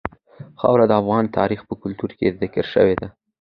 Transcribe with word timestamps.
خاوره 0.59 0.85
د 0.87 0.93
افغان 1.01 1.25
تاریخ 1.37 1.59
په 1.65 1.73
کتابونو 1.81 2.17
کې 2.17 2.35
ذکر 2.41 2.65
شوی 2.73 2.93
دي. 3.01 3.07